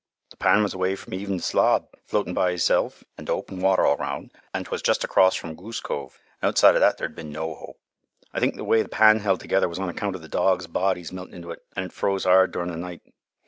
[0.33, 3.85] Th' pan was away from even th' slob, floatin' by hisself, an' th' open water
[3.85, 7.31] all roun', an' 'twas just across fro' Goose Cove, an' outside o' that there'd been
[7.31, 7.77] no hope.
[8.33, 11.11] I think th' way th' pan held together was on account o' th' dogs' bodies
[11.13, 13.03] meltin' it an' 't froze hard durin' th' night.